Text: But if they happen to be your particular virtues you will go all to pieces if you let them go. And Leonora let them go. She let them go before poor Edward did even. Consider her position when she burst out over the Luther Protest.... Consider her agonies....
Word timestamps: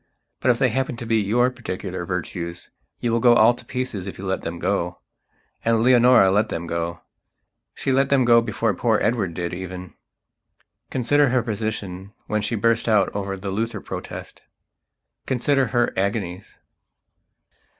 But 0.39 0.49
if 0.49 0.57
they 0.57 0.69
happen 0.69 0.97
to 0.97 1.05
be 1.05 1.17
your 1.21 1.51
particular 1.51 2.05
virtues 2.07 2.71
you 3.01 3.11
will 3.11 3.19
go 3.19 3.35
all 3.35 3.53
to 3.53 3.63
pieces 3.63 4.07
if 4.07 4.17
you 4.17 4.25
let 4.25 4.41
them 4.41 4.57
go. 4.57 4.99
And 5.63 5.83
Leonora 5.83 6.31
let 6.31 6.49
them 6.49 6.65
go. 6.65 7.01
She 7.75 7.91
let 7.91 8.09
them 8.09 8.25
go 8.25 8.41
before 8.41 8.73
poor 8.73 8.97
Edward 8.99 9.35
did 9.35 9.53
even. 9.53 9.93
Consider 10.89 11.29
her 11.29 11.43
position 11.43 12.13
when 12.25 12.41
she 12.41 12.55
burst 12.55 12.89
out 12.89 13.15
over 13.15 13.37
the 13.37 13.51
Luther 13.51 13.79
Protest.... 13.79 14.41
Consider 15.27 15.67
her 15.67 15.93
agonies.... 15.95 16.57